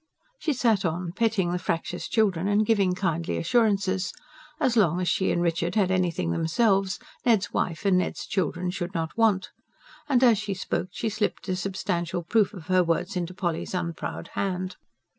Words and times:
She 0.39 0.53
sat 0.53 0.83
on, 0.83 1.11
petting 1.11 1.51
the 1.51 1.59
fractious 1.59 2.07
children 2.07 2.47
and 2.47 2.65
giving 2.65 2.95
kindly 2.95 3.37
assurances: 3.37 4.11
as 4.59 4.75
long 4.75 4.99
as 4.99 5.07
she 5.07 5.29
and 5.31 5.43
Richard 5.43 5.75
had 5.75 5.91
anything 5.91 6.31
themselves, 6.31 6.97
Ned's 7.23 7.53
wife 7.53 7.85
and 7.85 7.99
Ned's 7.99 8.25
children 8.25 8.71
should 8.71 8.95
not 8.95 9.15
want: 9.15 9.51
and 10.09 10.23
as 10.23 10.39
she 10.39 10.55
spoke, 10.55 10.89
she 10.91 11.07
slipped 11.09 11.47
a 11.49 11.55
substantial 11.55 12.23
proof 12.23 12.51
of 12.51 12.65
her 12.65 12.83
words 12.83 13.15
into 13.15 13.35
Polly's 13.35 13.75
unproud 13.75 14.29
hand. 14.29 14.75